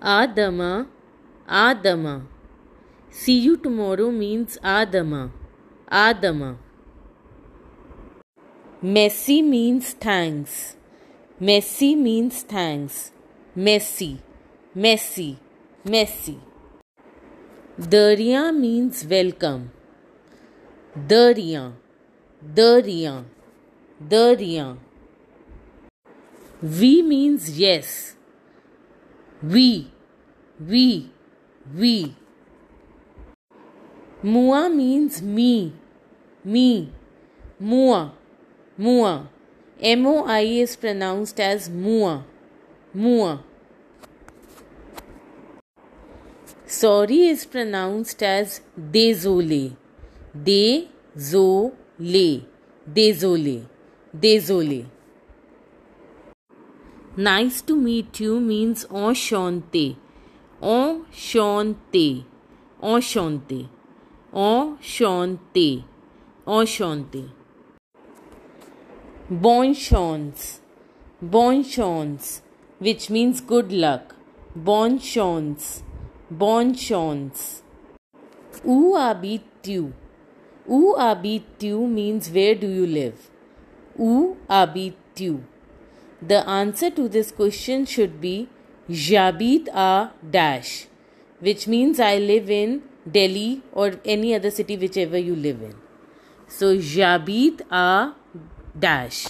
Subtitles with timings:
[0.00, 0.86] Adama,
[1.48, 2.26] Adama.
[3.10, 5.32] See you tomorrow means Adama,
[5.90, 6.56] Adama.
[8.82, 10.76] Messi means thanks.
[11.40, 13.10] Messi means thanks.
[13.56, 14.18] Messi,
[14.76, 15.36] Messi,
[15.84, 16.38] Messi.
[17.76, 19.72] Darya means welcome.
[20.94, 21.72] Darya,
[22.54, 23.24] Darya,
[24.00, 24.76] Darya.
[26.62, 28.17] We means yes.
[29.42, 29.86] We,
[30.58, 31.10] we,
[31.72, 32.14] we.
[34.20, 35.72] Mua means me,
[36.44, 36.92] me,
[37.60, 38.12] mua,
[38.76, 39.28] mua.
[39.80, 42.24] M O I is pronounced as mua,
[42.92, 43.44] mua.
[46.66, 49.76] Sorry is pronounced as désolé,
[50.34, 51.72] désolé,
[52.84, 53.62] désolé,
[54.12, 54.86] désolé.
[57.20, 59.96] Nice to meet you means enchanté,
[60.62, 62.24] enchanté,
[62.80, 63.68] enchanté,
[64.32, 65.82] enchanté,
[66.46, 67.24] enchanté.
[69.28, 70.60] Bonne chance,
[71.20, 72.40] bonne chance,
[72.78, 74.14] which means good luck.
[78.64, 79.92] Où habites-tu?
[80.68, 83.28] Où habites-tu means where do you live?
[84.48, 85.40] Habites-tu?
[86.20, 88.48] The answer to this question should be
[88.90, 90.88] J'habite a dash,
[91.38, 95.74] which means I live in Delhi or any other city, whichever you live in.
[96.48, 98.14] So J'habite a
[98.76, 99.28] dash.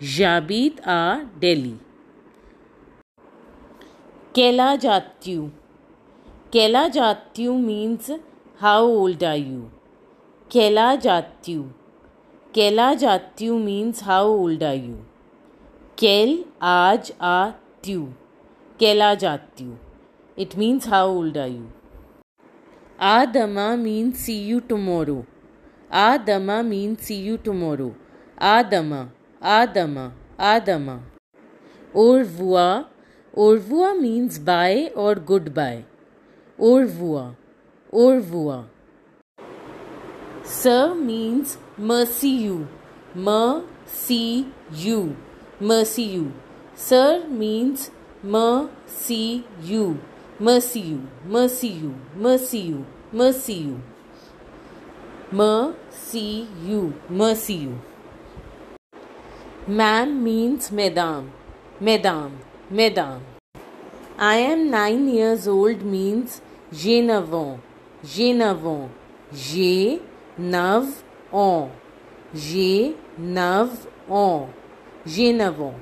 [0.00, 1.78] J'habite a Delhi.
[4.32, 5.50] Kela Jatyu.
[6.50, 8.10] Kela Jatyu means
[8.58, 9.70] how old are you?
[10.48, 11.70] Kela Jatyu.
[12.52, 15.04] Kela Jatyu means how old are you?
[16.00, 16.30] कैल
[16.62, 17.50] आज आ
[17.84, 18.04] त्यू।
[18.80, 19.78] केला जाती हूँ
[20.38, 21.66] it means how old are you
[22.98, 25.18] आ दमा means see you tomorrow
[25.90, 27.90] आ दमा means see you tomorrow
[28.38, 29.02] आ दमा
[29.42, 30.06] आ दमा
[30.40, 30.96] आ दमा।
[31.94, 32.66] ओरवुआ
[33.34, 35.82] ओरवुआ मीन्स बाय और गुड बाय
[36.58, 37.30] ओरवुआ
[37.92, 38.60] ओरवुआ
[40.60, 40.66] स
[41.06, 42.62] मीन्स मर सी यू
[43.16, 43.28] म
[44.86, 45.02] you
[45.60, 46.32] mercy you.
[46.74, 47.90] Sir means
[48.22, 50.00] mercy you.
[50.40, 53.82] Mercy you, mercy you, mercy you, mercy you.
[55.30, 57.80] Mercy you, mercy you.
[59.68, 61.30] Means madam,
[61.78, 62.38] madam,
[62.70, 63.22] madam.
[64.18, 66.40] I am nine years old means
[66.72, 67.58] je n'avons,
[68.02, 68.88] je n'avons,
[69.30, 70.00] je
[70.38, 71.70] n'avons,
[72.34, 74.48] je n'avons.
[75.06, 75.74] J'en avant.